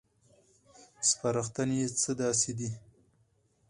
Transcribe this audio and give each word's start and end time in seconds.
سپارښتنې 1.09 1.75
یې 1.81 1.87
څه 2.01 2.11
داسې 2.21 2.51
دي: 2.57 2.69